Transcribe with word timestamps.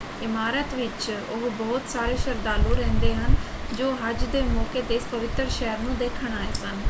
ਇਮਾਰਤ 0.21 0.73
ਵਿੱਚ 0.73 1.09
ਉਹ 1.29 1.49
ਬਹੁਤ 1.51 1.87
ਸਾਰੇ 1.87 2.15
ਸ਼ਰਧਾਲੂ 2.17 2.75
ਰਹਿੰਦੇ 2.75 3.13
ਹਨ 3.15 3.35
ਜੋ 3.71 3.91
ਹਜ 3.99 4.23
ਦੇ 4.27 4.41
ਮੌਕੇ 4.45 4.81
‘ਤੇ 4.81 4.95
ਇਸ 4.95 5.03
ਪਵਿੱਤਰ 5.05 5.49
ਸ਼ਹਿਰ 5.49 5.79
ਨੂੰ 5.79 5.97
ਦੇਖਣ 5.97 6.33
ਆਏ 6.33 6.51
ਸਨ। 6.53 6.79